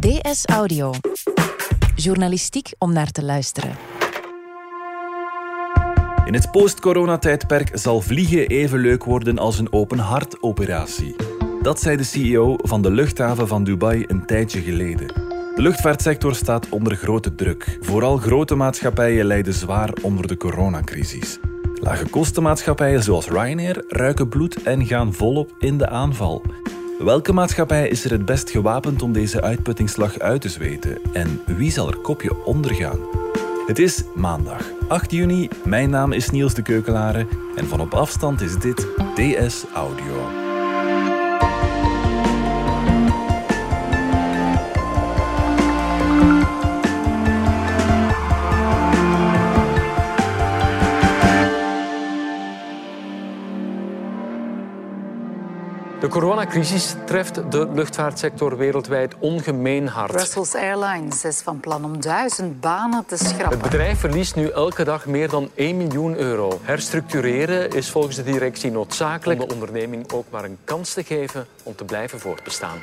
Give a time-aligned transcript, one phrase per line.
[0.00, 0.92] DS Audio.
[1.94, 3.76] Journalistiek om naar te luisteren.
[6.24, 11.16] In het post-corona-tijdperk zal vliegen even leuk worden als een open hartoperatie.
[11.62, 15.06] Dat zei de CEO van de luchthaven van Dubai een tijdje geleden.
[15.54, 17.78] De luchtvaartsector staat onder grote druk.
[17.80, 21.38] Vooral grote maatschappijen lijden zwaar onder de coronacrisis.
[21.74, 26.42] Lage kostenmaatschappijen zoals Ryanair ruiken bloed en gaan volop in de aanval.
[27.04, 30.98] Welke maatschappij is er het best gewapend om deze uitputtingsslag uit te zweten?
[31.12, 32.98] En wie zal er kopje ondergaan?
[33.66, 35.48] Het is maandag, 8 juni.
[35.64, 40.49] Mijn naam is Niels de Keukelare en van op afstand is dit DS Audio.
[56.10, 60.12] Coronacrisis treft de luchtvaartsector wereldwijd ongemeen hard.
[60.12, 63.50] Brussels Airlines is van plan om duizend banen te schrappen.
[63.50, 66.60] Het bedrijf verliest nu elke dag meer dan 1 miljoen euro.
[66.62, 71.46] Herstructureren is volgens de directie noodzakelijk om de onderneming ook maar een kans te geven
[71.62, 72.78] om te blijven voortbestaan.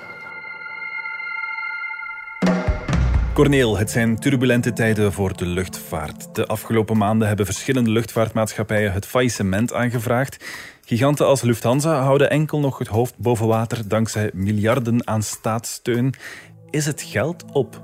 [3.33, 6.35] Corneel, het zijn turbulente tijden voor de luchtvaart.
[6.35, 10.45] De afgelopen maanden hebben verschillende luchtvaartmaatschappijen het faillissement aangevraagd.
[10.87, 16.13] Giganten als Lufthansa houden enkel nog het hoofd boven water dankzij miljarden aan staatssteun.
[16.69, 17.81] Is het geld op?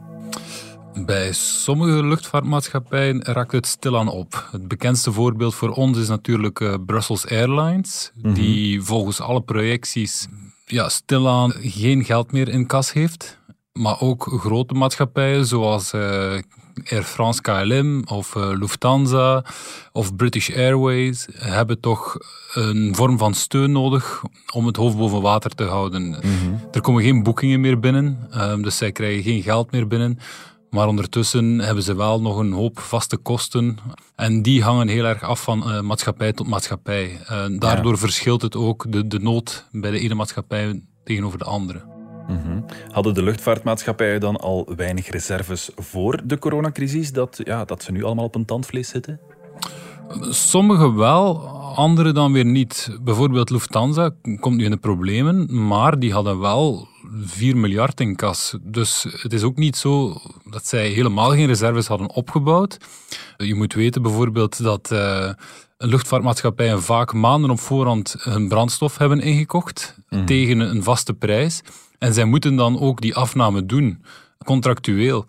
[1.05, 4.47] Bij sommige luchtvaartmaatschappijen raakt het stilaan op.
[4.51, 10.27] Het bekendste voorbeeld voor ons is natuurlijk uh, Brussels Airlines, die volgens alle projecties
[10.65, 13.39] ja, stilaan geen geld meer in kas heeft.
[13.79, 16.01] Maar ook grote maatschappijen zoals uh,
[16.89, 19.43] Air France KLM of uh, Lufthansa
[19.91, 22.17] of British Airways hebben toch
[22.53, 26.15] een vorm van steun nodig om het hoofd boven water te houden.
[26.71, 30.19] Er komen geen boekingen meer binnen, um, dus zij krijgen geen geld meer binnen.
[30.69, 33.77] Maar ondertussen hebben ze wel nog een hoop vaste kosten.
[34.15, 37.19] En die hangen heel erg af van uh, maatschappij tot maatschappij.
[37.59, 37.97] Daardoor ja.
[37.97, 41.92] verschilt het ook de, de nood bij de ene maatschappij tegenover de andere.
[42.27, 42.65] -hmm.
[42.91, 48.03] Hadden de luchtvaartmaatschappijen dan al weinig reserves voor de coronacrisis, dat, ja, dat ze nu
[48.03, 49.19] allemaal op een tandvlees zitten?
[50.29, 52.97] Sommige wel, andere dan weer niet.
[53.01, 56.87] Bijvoorbeeld Lufthansa komt nu in de problemen, maar die hadden wel
[57.21, 58.57] 4 miljard in kas.
[58.61, 62.77] Dus het is ook niet zo dat zij helemaal geen reserves hadden opgebouwd.
[63.37, 65.29] Je moet weten bijvoorbeeld dat uh,
[65.77, 70.25] luchtvaartmaatschappijen vaak maanden op voorhand hun brandstof hebben ingekocht mm.
[70.25, 71.61] tegen een vaste prijs.
[72.03, 74.03] En zij moeten dan ook die afname doen,
[74.45, 75.25] contractueel.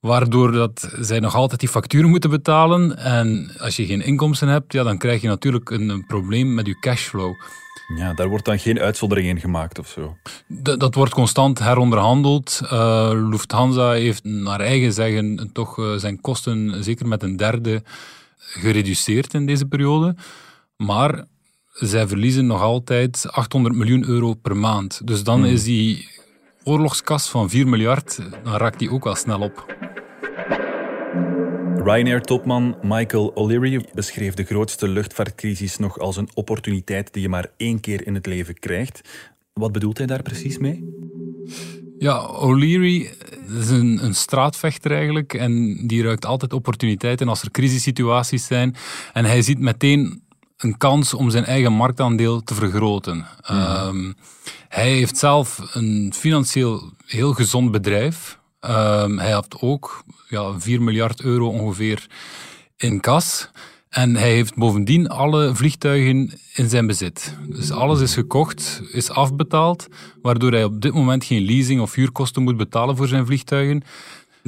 [0.00, 2.96] Waardoor dat zij nog altijd die factuur moeten betalen.
[2.96, 6.66] En als je geen inkomsten hebt, ja, dan krijg je natuurlijk een, een probleem met
[6.66, 7.34] je cashflow.
[7.96, 10.16] Ja, daar wordt dan geen uitzondering in gemaakt of zo?
[10.62, 12.60] D dat wordt constant heronderhandeld.
[12.62, 17.82] Uh, Lufthansa heeft naar eigen zeggen toch uh, zijn kosten zeker met een derde
[18.36, 20.14] gereduceerd in deze periode.
[20.76, 21.24] Maar
[21.72, 25.06] zij verliezen nog altijd 800 miljoen euro per maand.
[25.06, 25.52] Dus dan hmm.
[25.52, 26.08] is die
[26.64, 29.76] oorlogskas van 4 miljard, dan raakt die ook wel snel op.
[31.76, 37.80] Ryanair-topman Michael O'Leary beschreef de grootste luchtvaartcrisis nog als een opportuniteit die je maar één
[37.80, 39.00] keer in het leven krijgt.
[39.52, 40.84] Wat bedoelt hij daar precies mee?
[41.98, 43.10] Ja, O'Leary
[43.58, 48.74] is een, een, straatvechter eigenlijk en die ruikt altijd opportuniteiten als er crisissituaties zijn.
[49.12, 50.21] En hij ziet meteen
[50.62, 53.26] een kans om zijn eigen marktaandeel te vergroten.
[53.42, 53.86] Ja.
[53.86, 54.14] Um,
[54.68, 58.38] hij heeft zelf een financieel heel gezond bedrijf.
[58.60, 62.06] Um, hij heeft ook ja, 4 miljard euro ongeveer
[62.76, 63.50] in kas.
[63.88, 67.36] En hij heeft bovendien alle vliegtuigen in zijn bezit.
[67.48, 69.86] Dus alles is gekocht, is afbetaald,
[70.22, 73.82] waardoor hij op dit moment geen leasing of huurkosten moet betalen voor zijn vliegtuigen.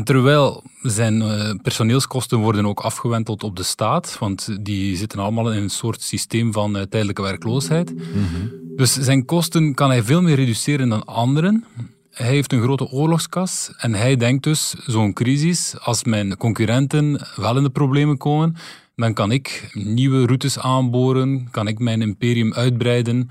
[0.02, 5.62] Terwijl zijn uh, personeelskosten worden ook afgewenteld op de staat, want die zitten allemaal in
[5.62, 7.94] een soort systeem van uh, tijdelijke werkloosheid.
[7.94, 8.50] Mm -hmm.
[8.76, 11.64] Dus zijn kosten kan hij veel meer reduceren dan anderen.
[12.10, 17.56] Hij heeft een grote oorlogskas en hij denkt dus, zo'n crisis, als mijn concurrenten wel
[17.56, 18.56] in de problemen komen,
[18.96, 23.30] dan kan ik nieuwe routes aanboren, kan ik mijn imperium uitbreiden.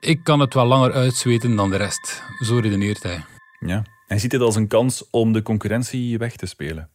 [0.00, 2.22] Ik kan het wel langer uitzweten dan de rest.
[2.44, 3.24] Zo redeneert hij.
[3.60, 6.88] Ja, hij ziet het als een kans om de concurrentie weg te spelen.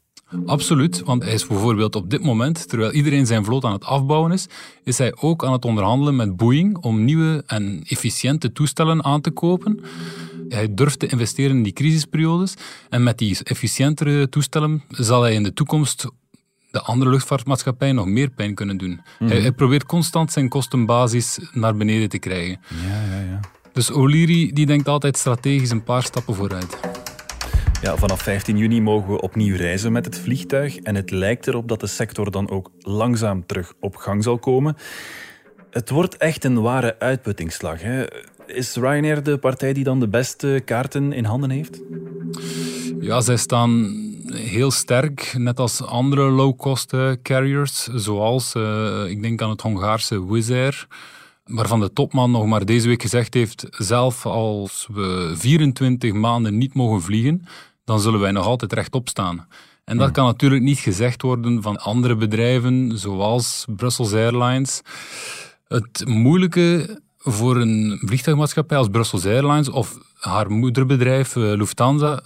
[0.45, 4.31] Absoluut, want hij is bijvoorbeeld op dit moment, terwijl iedereen zijn vloot aan het afbouwen
[4.31, 4.47] is,
[4.83, 9.31] is hij ook aan het onderhandelen met Boeing om nieuwe en efficiënte toestellen aan te
[9.31, 9.79] kopen.
[10.49, 12.53] Hij durft te investeren in die crisisperiodes
[12.89, 16.07] en met die efficiëntere toestellen zal hij in de toekomst
[16.71, 19.01] de andere luchtvaartmaatschappijen nog meer pijn kunnen doen.
[19.19, 19.27] Mm.
[19.27, 22.59] Hij, hij, probeert constant zijn kostenbasis naar beneden te krijgen.
[22.87, 23.39] Ja, ja, ja.
[23.73, 26.92] Dus O'Leary die denkt altijd strategisch een paar stappen vooruit.
[27.83, 31.67] Ja, vanaf 15 juni mogen we opnieuw reizen met het vliegtuig en het lijkt erop
[31.67, 34.77] dat de sector dan ook langzaam terug op gang zal komen.
[35.69, 37.81] Het wordt echt een ware uitputtingsslag.
[37.81, 38.05] Hè?
[38.45, 41.81] Is Ryanair de partij die dan de beste kaarten in handen heeft?
[42.99, 43.95] Ja, zij staan
[44.31, 50.31] heel sterk, net als andere low-cost eh, carriers, zoals uh, ik denk aan het Hongaarse
[50.31, 50.87] Wizz Air,
[51.45, 56.73] waarvan de topman nog maar deze week gezegd heeft, zelf als we 24 maanden niet
[56.73, 57.45] mogen vliegen,
[57.83, 59.47] dan zullen wij nog altijd rechtop staan.
[59.83, 64.81] En dat kan natuurlijk niet gezegd worden van andere bedrijven, zoals Brussels Airlines.
[65.67, 72.23] Het moeilijke voor een vliegtuigmaatschappij als Brussels Airlines of haar moederbedrijf eh, Lufthansa,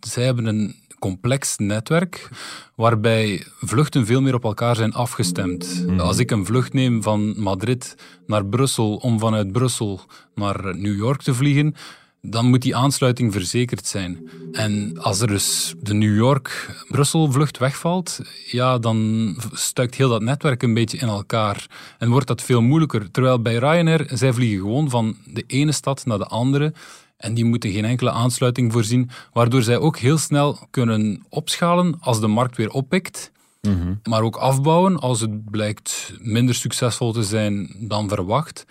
[0.00, 2.28] zij hebben een complex netwerk
[2.74, 5.84] waarbij vluchten veel meer op elkaar zijn afgestemd.
[5.86, 6.00] Mhm.
[6.00, 7.94] Als ik een vlucht neem van Madrid
[8.26, 10.00] naar Brussel om vanuit Brussel
[10.34, 11.74] naar New York te vliegen,
[12.22, 14.30] dan moet die aansluiting verzekerd zijn.
[14.52, 18.20] En als er dus de New York-Brussel-vlucht wegvalt,
[18.50, 21.66] ja, dan stuikt heel dat netwerk een beetje in elkaar
[21.98, 23.10] en wordt dat veel moeilijker.
[23.10, 26.72] Terwijl bij Ryanair, zij vliegen gewoon van de ene stad naar de andere
[27.16, 32.20] en die moeten geen enkele aansluiting voorzien, waardoor zij ook heel snel kunnen opschalen als
[32.20, 33.32] de markt weer oppikt.
[33.60, 33.94] Mhm.
[34.02, 38.64] Maar ook afbouwen als het blijkt minder succesvol te zijn dan verwacht.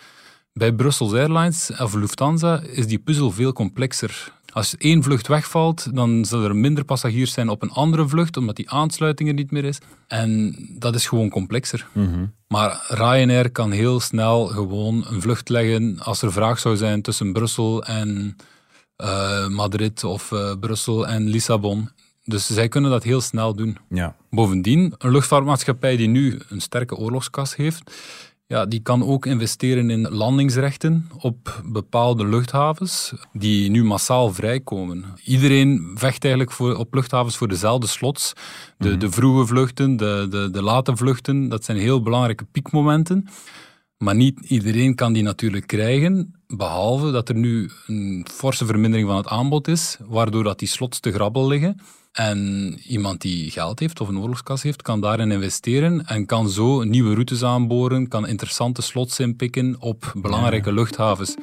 [0.60, 4.32] Bij Brussels Airlines of Lufthansa is die puzzel veel complexer.
[4.54, 8.56] Als één vlucht wegvalt, dan zullen er minder passagiers zijn op een andere vlucht, omdat
[8.56, 9.80] die aansluiting er niet meer is.
[10.08, 11.88] En dat is gewoon complexer.
[11.92, 12.26] Mhm.
[12.48, 17.34] Maar Ryanair kan heel snel gewoon een vlucht leggen als er vraag zou zijn tussen
[17.34, 18.36] Brussel en
[18.98, 21.90] uh, Madrid of uh, Brussel en Lissabon.
[22.24, 23.78] Dus zij kunnen dat heel snel doen.
[23.90, 24.16] Ja.
[24.30, 27.92] Bovendien, een luchtvaartmaatschappij die nu een sterke oorlogskas heeft,
[28.50, 35.06] ja, die kan ook investeren in landingsrechten op bepaalde luchthavens die nu massaal vrijkomen.
[35.24, 38.34] Iedereen vecht eigenlijk voor, op luchthavens voor dezelfde slots.
[38.78, 39.00] De, mhm.
[39.00, 43.28] de vroege vluchten, de, de, de late vluchten, dat zijn heel belangrijke piekmomenten.
[43.98, 49.18] Maar niet iedereen kan die natuurlijk krijgen, behalve dat er nu een forse vermindering van
[49.18, 51.80] het aanbod is, waardoor dat die slots te grabbel liggen.
[52.12, 56.84] En iemand die geld heeft of een oorlogskas heeft, kan daarin investeren en kan zo
[56.84, 61.36] nieuwe routes aanboren, kan interessante slots inpikken op belangrijke luchthavens.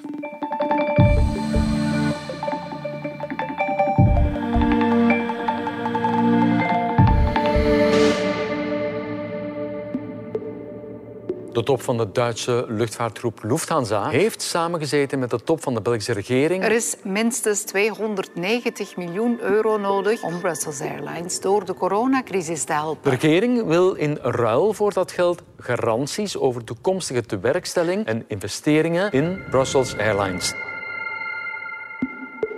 [11.57, 16.13] De top van de Duitse luchtvaartgroep Lufthansa heeft samengezeten met de top van de Belgische
[16.13, 16.65] regering.
[16.65, 23.11] Er is minstens 290 miljoen euro nodig om Brussels Airlines door de coronacrisis te helpen.
[23.11, 29.39] De regering wil in ruil voor dat geld garanties over toekomstige tewerkstelling en investeringen in
[29.51, 30.55] Brussels Airlines.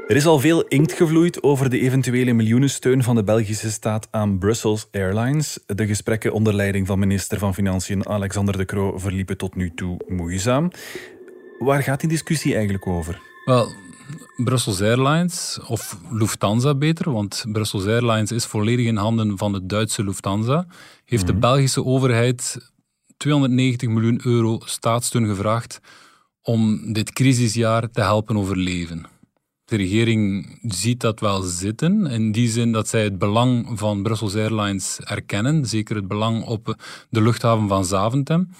[0.09, 4.39] Er is al veel inkt gevloeid over de eventuele miljoenensteun van de Belgische staat aan
[4.39, 5.59] Brussels Airlines.
[5.67, 10.01] De gesprekken onder leiding van minister van Financiën Alexander De Croo verliepen tot nu toe
[10.07, 10.71] moeizaam.
[11.59, 13.21] Waar gaat die discussie eigenlijk over?
[13.45, 13.73] Wel,
[14.37, 20.05] Brussels Airlines, of Lufthansa beter, want Brussels Airlines is volledig in handen van de Duitse
[20.05, 20.67] Lufthansa,
[21.05, 21.41] heeft de mhm.
[21.41, 22.71] Belgische overheid
[23.17, 25.81] 290 miljoen euro staatssteun gevraagd
[26.43, 29.17] om dit crisisjaar te helpen overleven.
[29.69, 34.35] De regering ziet dat wel zitten, in die zin dat zij het belang van Brussels
[34.35, 36.77] Airlines erkennen, zeker het belang op
[37.11, 38.51] de luchthaven van Zaventem.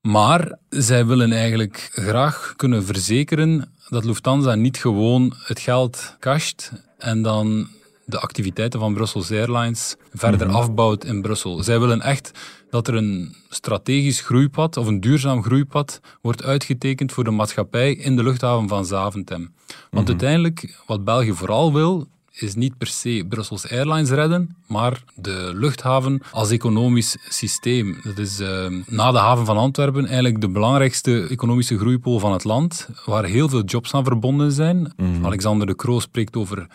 [0.00, 7.22] Maar zij willen eigenlijk graag kunnen verzekeren dat Lufthansa niet gewoon het geld casht en
[7.22, 7.68] dan
[8.10, 10.56] de activiteiten van Brussels Airlines verder mhm.
[10.56, 11.62] afbouwt in Brussel.
[11.62, 12.30] Zij willen echt
[12.70, 18.16] dat er een strategisch groeipad of een duurzaam groeipad wordt uitgetekend voor de maatschappij in
[18.16, 19.52] de luchthaven van Zaventem.
[19.90, 20.10] Want mhm.
[20.10, 26.22] uiteindelijk, wat België vooral wil, is niet per se Brussels Airlines redden, maar de luchthaven
[26.32, 28.00] als economisch systeem.
[28.02, 32.44] Dat is uh, na de haven van Antwerpen eigenlijk de belangrijkste economische groeipool van het
[32.44, 34.92] land, waar heel veel jobs aan verbonden zijn.
[34.96, 35.24] Mhm.
[35.24, 36.66] Alexander de Croo spreekt over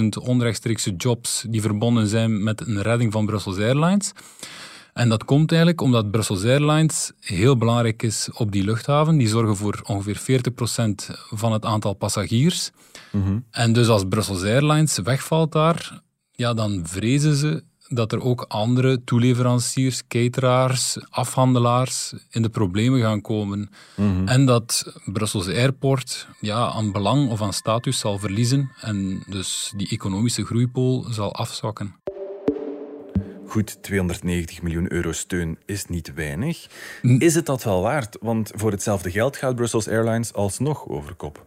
[0.00, 4.12] 40.000 onrechtstreekse jobs die verbonden zijn met een redding van Brussels Airlines.
[4.92, 9.16] En dat komt eigenlijk omdat Brussels Airlines heel belangrijk is op die luchthaven.
[9.16, 12.70] Die zorgen voor ongeveer 40% van het aantal passagiers.
[13.10, 13.38] Mhm.
[13.50, 16.00] En dus als Brussels Airlines wegvalt daar,
[16.32, 23.20] ja, dan vrezen ze dat er ook andere toeleveranciers, cateraars, afhandelaars in de problemen gaan
[23.20, 23.70] komen.
[23.96, 24.28] Mhm.
[24.28, 29.88] En dat Brussels Airport ja, aan belang of aan status zal verliezen en dus die
[29.88, 31.94] economische groeipool zal afzwakken.
[33.52, 36.66] Goed, 290 miljoen euro steun is niet weinig.
[37.02, 38.16] Is het dat wel waard?
[38.20, 41.44] Want voor hetzelfde geld gaat Brussels Airlines alsnog over kop.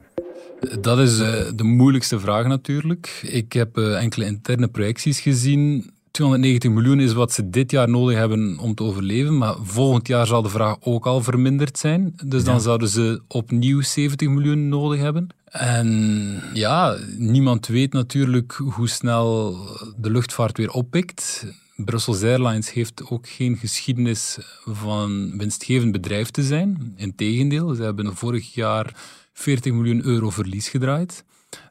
[0.82, 3.20] Dat is uh, de moeilijkste vraag natuurlijk.
[3.24, 5.92] Ik heb uh, enkele interne projecties gezien.
[6.12, 9.38] 290 miljoen is wat ze dit jaar nodig hebben om te overleven.
[9.38, 12.14] Maar volgend jaar zal de vraag ook al verminderd zijn.
[12.26, 15.28] Dus dan zouden ze opnieuw 70 miljoen nodig hebben.
[15.46, 19.58] En ja, niemand weet natuurlijk hoe snel
[19.98, 21.46] de luchtvaart weer oppikt.
[21.76, 26.94] Brussels Airlines heeft ook geen geschiedenis van winstgevend bedrijf te zijn.
[26.96, 28.94] Integendeel, ze hebben vorig jaar
[29.34, 31.24] 40 miljoen euro verlies gedraaid.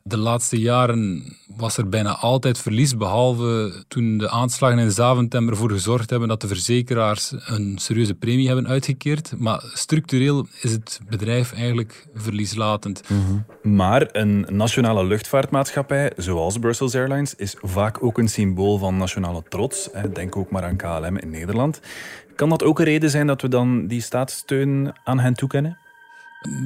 [0.06, 5.70] De laatste jaren was er bijna altijd verlies, behalve toen de aanslagen in Zaventem ervoor
[5.70, 9.32] gezorgd hebben dat de verzekeraars een serieuze premie hebben uitgekeerd.
[9.38, 13.02] Maar structureel is het bedrijf eigenlijk verlieslatend.
[13.08, 13.74] Mhm.
[13.76, 19.88] Maar een nationale luchtvaartmaatschappij, zoals Brussels Airlines, is vaak ook een symbool van nationale trots.
[20.12, 21.80] Denk ook maar aan KLM in Nederland.
[22.36, 25.78] Kan dat ook een reden zijn dat we dan die staatssteun aan hen toekennen?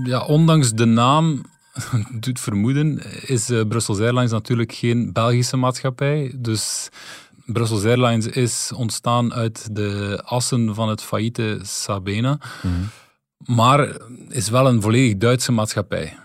[0.05, 1.43] Ja, ondanks de naam
[2.21, 6.33] doet vermoeden, is uh, Brussels Airlines natuurlijk geen Belgische maatschappij.
[6.37, 6.89] Dus
[7.47, 12.39] Brussels Airlines is ontstaan uit de assen van het failliete Sabena.
[12.63, 12.75] Mhm.
[13.57, 13.97] Maar
[14.29, 16.17] is wel een volledig Duitse maatschappij.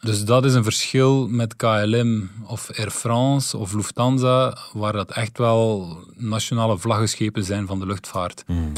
[0.00, 5.38] Dus dat is een verschil met KLM of Air France of Lufthansa, waar dat echt
[5.38, 8.44] wel nationale vlaggenschepen zijn van de luchtvaart.
[8.46, 8.72] Mhm.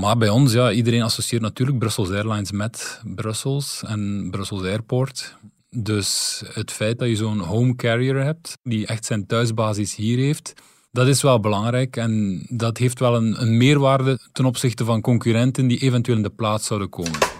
[0.00, 5.36] Maar bij ons, ja, iedereen associeert natuurlijk Brussels Airlines met Brussels en Brussels Airport.
[5.70, 10.52] Dus het feit dat je zo'n home carrier hebt, die echt zijn thuisbasis hier heeft,
[10.90, 15.66] dat is wel belangrijk en dat heeft wel een, een meerwaarde ten opzichte van concurrenten
[15.66, 17.33] die eventueel in de plaats zouden komen.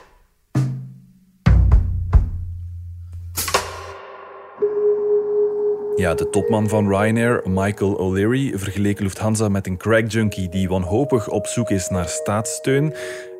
[5.97, 11.47] Ja, de topman van Ryanair, Michael O'Leary, vergeleek Lufthansa met een crack-junkie die wanhopig op
[11.47, 12.95] zoek is naar staatssteun.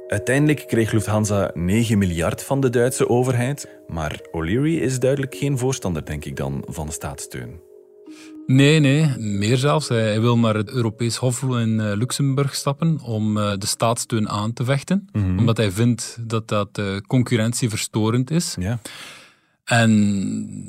[0.09, 3.69] Uiteindelijk kreeg Lufthansa 9 miljard van de Duitse overheid.
[3.89, 7.61] Maar O'Leary is duidelijk geen voorstander, denk ik dan, van staatssteun.
[8.47, 9.89] Nee, nee, meer zelfs.
[9.89, 14.53] Hij wil naar het Europees Hof in eh, Luxemburg stappen om eh, de staatssteun aan
[14.53, 15.09] te vechten.
[15.13, 15.39] Mhm.
[15.39, 18.57] Omdat hij vindt dat dat eh, concurrentieverstorend is.
[18.61, 18.79] Ja.
[19.65, 19.91] En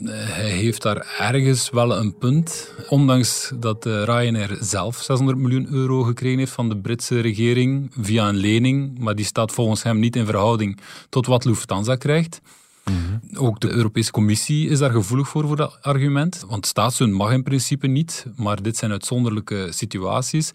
[0.09, 2.73] hij heeft daar ergens wel een punt.
[2.89, 8.35] Ondanks dat Ryanair zelf 600 miljoen euro gekregen heeft van de Britse regering via een
[8.35, 12.41] lening, maar die staat volgens hem niet in verhouding tot wat Lufthansa krijgt.
[12.85, 13.43] Mhm.
[13.45, 16.45] Ook de Europese Commissie is daar gevoelig voor, voor dat argument.
[16.47, 20.51] Want staatssteun mag in principe niet, maar dit zijn uitzonderlijke situaties.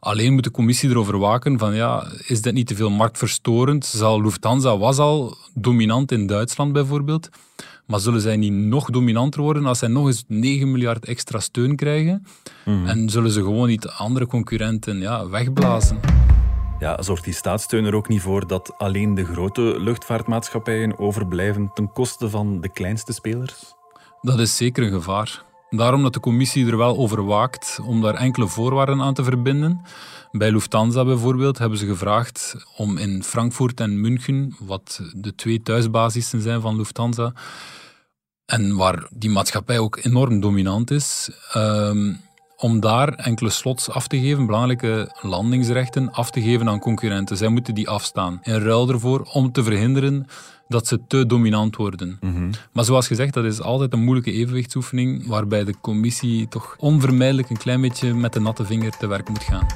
[0.00, 3.86] Alleen moet de commissie erover waken van ja, is dit niet te veel marktverstorend?
[3.86, 7.28] Zal Lufthansa was al dominant in Duitsland bijvoorbeeld.
[7.90, 11.76] Maar zullen zij niet nog dominanter worden als zij nog eens 9 miljard extra steun
[11.76, 12.26] krijgen?
[12.64, 12.86] Mhm.
[12.86, 16.00] En zullen ze gewoon niet andere concurrenten ja, wegblazen?
[16.78, 21.92] Ja, zorgt die staatssteun er ook niet voor dat alleen de grote luchtvaartmaatschappijen overblijven ten
[21.92, 23.74] koste van de kleinste spelers?
[24.20, 25.44] Dat is zeker een gevaar.
[25.70, 29.82] Daarom dat de commissie er wel over waakt om daar enkele voorwaarden aan te verbinden.
[30.32, 36.40] Bij Lufthansa bijvoorbeeld hebben ze gevraagd om in Frankfurt en München, wat de twee thuisbasissen
[36.40, 37.32] zijn van Lufthansa,
[38.50, 42.12] en waar die maatschappij ook enorm dominant is, ehm,
[42.56, 47.36] om daar enkele slots af te geven, belangrijke landingsrechten af te geven aan concurrenten.
[47.36, 48.40] Zij moeten die afstaan.
[48.42, 50.26] In ruil ervoor om te verhinderen
[50.68, 52.18] dat ze te dominant worden.
[52.20, 52.50] Mhm.
[52.72, 57.56] Maar zoals gezegd, dat is altijd een moeilijke evenwichtsoefening waarbij de commissie toch onvermijdelijk een
[57.56, 59.66] klein beetje met de natte vinger te werk moet gaan.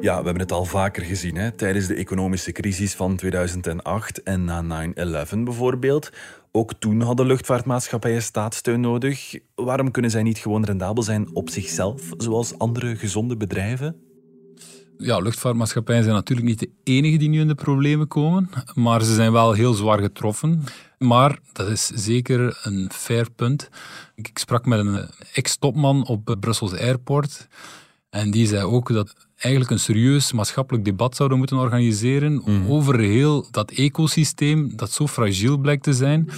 [0.00, 1.50] Ja, we hebben het al vaker gezien hè?
[1.50, 4.86] tijdens de economische crisis van 2008 en na
[5.26, 6.10] 9-11 bijvoorbeeld.
[6.52, 9.38] Ook toen hadden luchtvaartmaatschappijen staatssteun nodig.
[9.54, 13.96] Waarom kunnen zij niet gewoon rendabel zijn op zichzelf, zoals andere gezonde bedrijven?
[14.98, 19.14] Ja, luchtvaartmaatschappijen zijn natuurlijk niet de enige die nu in de problemen komen, maar ze
[19.14, 20.64] zijn wel heel zwaar getroffen.
[20.98, 23.68] Maar dat is zeker een fair punt.
[24.14, 27.48] Ik sprak met een ex-topman op Brussels Airport
[28.10, 32.66] en die zei ook dat eigenlijk een serieus maatschappelijk debat zouden moeten organiseren mm.
[32.68, 36.30] over heel dat ecosysteem dat zo fragiel blijkt te zijn.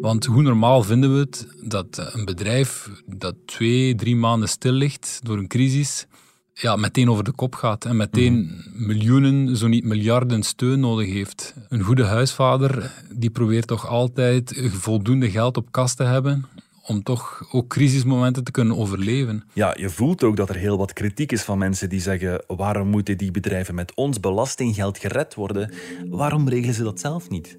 [0.00, 5.20] Want hoe normaal vinden we het dat een bedrijf dat twee, drie maanden stil ligt
[5.22, 6.06] door een crisis,
[6.54, 8.86] ja, meteen over de kop gaat en meteen mm.
[8.86, 11.54] miljoenen, zo niet miljarden steun nodig heeft.
[11.68, 16.44] Een goede huisvader die probeert toch altijd voldoende geld op kas te hebben
[16.86, 19.44] om toch ook crisismomenten te kunnen overleven.
[19.52, 22.88] Ja, je voelt ook dat er heel wat kritiek is van mensen die zeggen waarom
[22.88, 25.72] moeten die bedrijven met ons belastinggeld gered worden?
[26.10, 27.58] Waarom regelen ze dat zelf niet?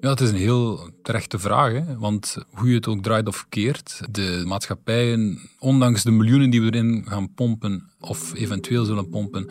[0.00, 1.72] Ja, het is een heel terechte vraag.
[1.72, 1.98] Hè?
[1.98, 6.66] Want hoe je het ook draait of keert, de maatschappijen, ondanks de miljoenen die we
[6.66, 9.50] erin gaan pompen, of eventueel zullen pompen,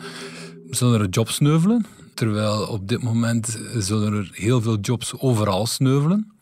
[0.70, 1.86] zullen er jobs sneuvelen.
[2.14, 6.35] Terwijl op dit moment zullen er heel veel jobs overal sneuvelen.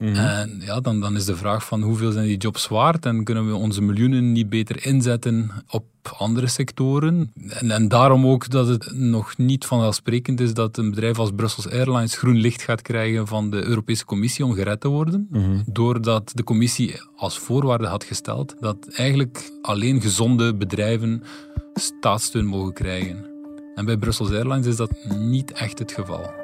[0.00, 3.46] En ja, dan, dan is de vraag van hoeveel zijn die jobs waard en kunnen
[3.46, 5.84] we onze miljoenen niet beter inzetten op
[6.18, 7.32] andere sectoren.
[7.48, 11.68] En, en daarom ook dat het nog niet vanzelfsprekend is dat een bedrijf als Brussels
[11.68, 15.28] Airlines groen licht gaat krijgen van de Europese Commissie om gered te worden.
[15.66, 21.22] Doordat de Commissie als voorwaarde had gesteld dat eigenlijk alleen gezonde bedrijven
[21.74, 23.24] staatssteun mogen krijgen.
[23.74, 26.39] En bij Brussels Airlines is dat niet echt het geval.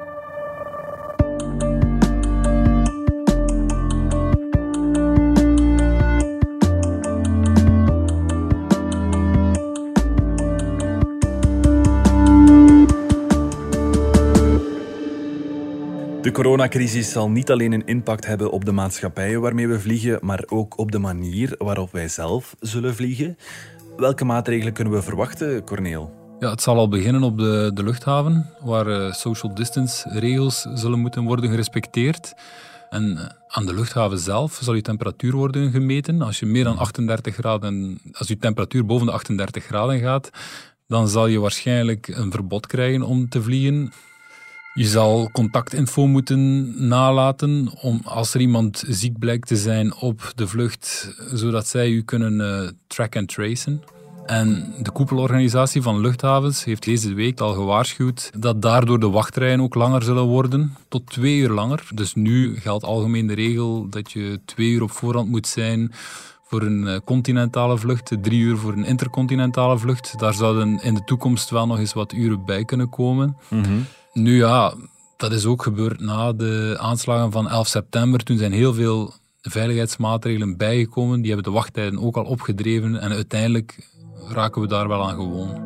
[16.27, 20.43] De coronacrisis zal niet alleen een impact hebben op de maatschappijen waarmee we vliegen, maar
[20.47, 23.37] ook op de manier waarop wij zelf zullen vliegen.
[23.97, 26.13] Welke maatregelen kunnen we verwachten, Corneel?
[26.39, 30.99] Ja, het zal al beginnen op de, de luchthaven, waar uh, social distance regels zullen
[30.99, 32.33] moeten worden gerespecteerd.
[32.89, 36.21] En uh, aan de luchthaven zelf zal je temperatuur worden gemeten.
[36.21, 40.29] Als je meer dan 38 graden, als je temperatuur boven de 38 graden gaat,
[40.87, 43.91] dan zal je waarschijnlijk een verbod krijgen om te vliegen.
[44.77, 50.47] Je zal contactinfo moeten nalaten om, als er iemand ziek blijkt te zijn op de
[50.47, 53.83] vlucht, zodat zij u kunnen uh, track en tracen.
[54.25, 59.75] En de koepelorganisatie van luchthavens heeft deze week al gewaarschuwd dat daardoor de wachtrijen ook
[59.75, 61.87] langer zullen worden, tot twee uur langer.
[61.93, 65.91] Dus nu geldt algemeen de regel dat je twee uur op voorhand moet zijn
[66.47, 70.19] voor een continentale vlucht, drie uur voor een intercontinentale vlucht.
[70.19, 73.37] Daar zouden in de toekomst wel nog eens wat uren bij kunnen komen.
[73.49, 73.85] Mm-hmm.
[74.17, 74.73] Nu ja,
[75.17, 78.23] dat is ook gebeurd na de aanslagen van 11 september.
[78.23, 81.21] Toen zijn heel veel veiligheidsmaatregelen bijgekomen.
[81.21, 82.99] Die hebben de wachttijden ook al opgedreven.
[82.99, 83.89] En uiteindelijk
[84.27, 85.65] raken we daar wel aan gewoon.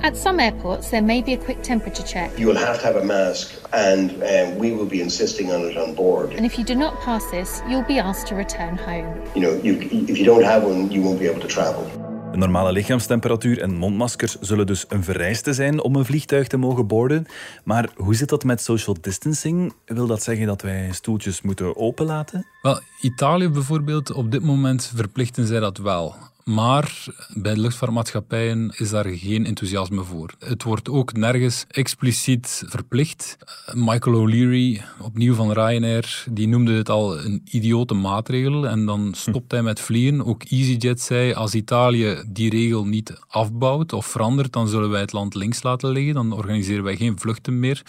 [0.00, 2.38] At some airports, there may be a quick temperature check.
[2.38, 5.76] You will have to have a mask, and um, we will be insisting on it
[5.76, 6.34] on board.
[6.34, 9.22] And if you do not pass this, you'll be asked to return home.
[9.34, 12.13] You know, you, if you don't have one, you won't be able to travel.
[12.34, 16.86] Een normale lichaamstemperatuur en mondmaskers zullen dus een vereiste zijn om een vliegtuig te mogen
[16.86, 17.26] boorden.
[17.64, 19.72] Maar hoe zit dat met social distancing?
[19.84, 22.46] Wil dat zeggen dat wij stoeltjes moeten openlaten?
[22.62, 26.14] Wel, Italië bijvoorbeeld, op dit moment verplichten zij dat wel.
[26.44, 27.04] Maar
[27.34, 30.34] bij de luchtvaartmaatschappijen is daar geen enthousiasme voor.
[30.38, 33.36] Het wordt ook nergens expliciet verplicht.
[33.72, 38.68] Michael O'Leary, opnieuw van Ryanair, die noemde het al een idiote maatregel.
[38.68, 40.24] En dan stopt hij met vliegen.
[40.24, 45.12] Ook EasyJet zei, als Italië die regel niet afbouwt of verandert, dan zullen wij het
[45.12, 46.14] land links laten liggen.
[46.14, 47.82] Dan organiseren wij geen vluchten meer.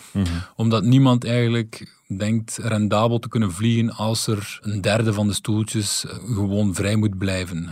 [0.56, 6.06] Omdat niemand eigenlijk denkt rendabel te kunnen vliegen als er een derde van de stoeltjes
[6.26, 7.70] gewoon vrij moet blijven.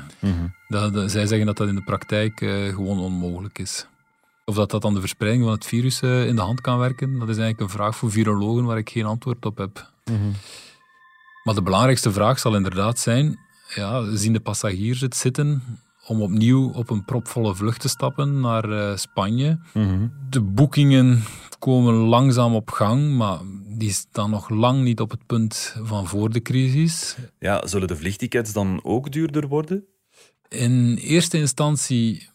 [0.67, 3.85] Dat, dat, zij zeggen dat dat in de praktijk uh, gewoon onmogelijk is.
[4.45, 7.19] Of dat dat dan de verspreiding van het virus uh, in de hand kan werken,
[7.19, 9.91] dat is eigenlijk een vraag voor virologen waar ik geen antwoord op heb.
[11.43, 13.39] Maar de belangrijkste vraag zal inderdaad zijn,
[13.75, 15.63] ja, zien de passagiers het zitten
[16.07, 19.59] om opnieuw op een propvolle vlucht te stappen naar uh, Spanje?
[20.29, 21.23] De boekingen
[21.63, 23.39] komen langzaam op gang, maar
[23.77, 27.17] die staan nog lang niet op het punt van voor de crisis.
[27.39, 29.85] Ja, zullen de vliegtickets dan ook duurder worden?
[30.47, 32.29] In eerste instantie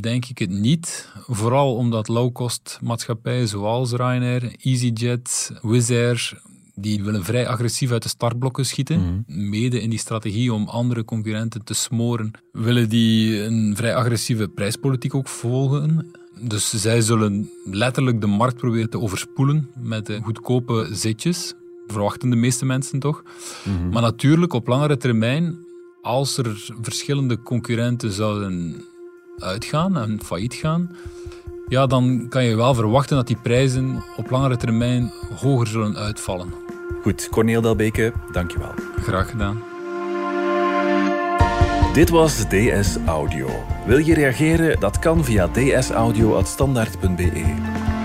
[0.00, 1.12] denk ik het niet.
[1.26, 6.42] Vooral omdat low-cost maatschappijen zoals Ryanair, EasyJet, Wizz Air,
[6.74, 8.98] die willen vrij agressief uit de startblokken schieten.
[8.98, 9.48] Mm -hmm.
[9.48, 15.14] Mede in die strategie om andere concurrenten te smoren, willen die een vrij agressieve prijspolitiek
[15.14, 16.18] ook volgen.
[16.40, 21.54] Dus zij zullen letterlijk de markt proberen te overspoelen met goedkope zitjes.
[21.86, 23.22] Verwachten de meeste mensen toch.
[23.64, 23.90] Mm -hmm.
[23.90, 25.58] Maar natuurlijk, op langere termijn,
[26.02, 28.84] als er verschillende concurrenten zouden
[29.38, 30.96] uitgaan en failliet gaan,
[31.68, 36.52] ja, dan kan je wel verwachten dat die prijzen op langere termijn hoger zullen uitvallen.
[37.02, 38.72] Goed, Corneel Delbeke, dankjewel.
[38.96, 39.69] Graag gedaan.
[41.92, 43.48] Dit was DS Audio.
[43.86, 44.80] Wil je reageren?
[44.80, 47.54] Dat kan via dsaudio.standaard.be.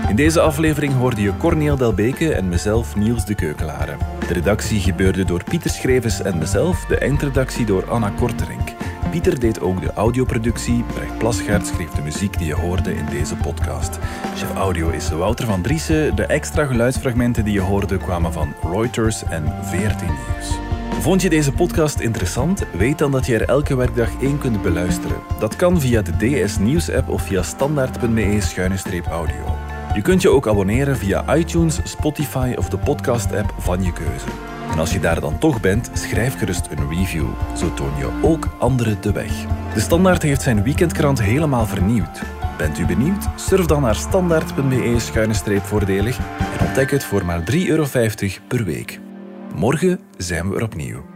[0.08, 3.96] In deze aflevering hoorde je Corneel Delbeke en mezelf Niels de Keukelare.
[4.28, 8.72] De redactie gebeurde door Pieter Schrevens en mezelf, de eindredactie door Anna Korterink.
[9.10, 13.36] Pieter deed ook de audioproductie, Brecht Plasgaard schreef de muziek die je hoorde in deze
[13.36, 13.98] podcast.
[14.36, 19.24] Chef audio is Wouter van Driessen, de extra geluidsfragmenten die je hoorde kwamen van Reuters
[19.24, 20.65] en VRT Nieuws.
[21.00, 22.64] Vond je deze podcast interessant?
[22.72, 25.16] Weet dan dat je er elke werkdag één kunt beluisteren.
[25.38, 29.56] Dat kan via de DS Nieuws app of via standaard.be-audio.
[29.94, 34.26] Je kunt je ook abonneren via iTunes, Spotify of de podcast-app van je keuze.
[34.70, 37.26] En als je daar dan toch bent, schrijf gerust een review.
[37.56, 39.32] Zo toon je ook anderen de weg.
[39.74, 42.22] De Standaard heeft zijn weekendkrant helemaal vernieuwd.
[42.58, 43.24] Bent u benieuwd?
[43.36, 46.18] Surf dan naar standaard.be-voordelig
[46.58, 47.86] en ontdek het voor maar 3,50 euro
[48.48, 49.00] per week.
[49.56, 51.15] Morgen zijn we er opnieuw.